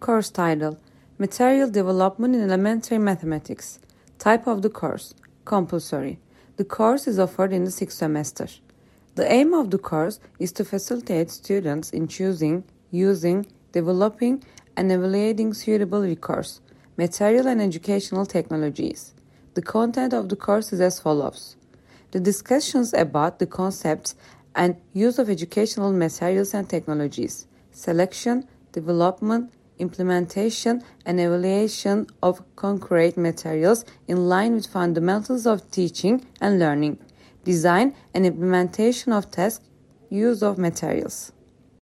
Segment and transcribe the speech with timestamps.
[0.00, 0.78] Course title
[1.18, 3.80] Material Development in Elementary Mathematics.
[4.20, 5.12] Type of the course
[5.44, 6.20] Compulsory.
[6.56, 8.46] The course is offered in the sixth semester.
[9.16, 14.44] The aim of the course is to facilitate students in choosing, using, developing,
[14.76, 16.60] and evaluating suitable recourse,
[16.96, 19.14] material, and educational technologies.
[19.54, 21.56] The content of the course is as follows
[22.12, 24.14] The discussions about the concepts
[24.54, 33.84] and use of educational materials and technologies, selection, development, implementation and evaluation of concrete materials
[34.06, 36.98] in line with fundamentals of teaching and learning,
[37.44, 39.64] design and implementation of tasks,
[40.10, 41.32] use of materials.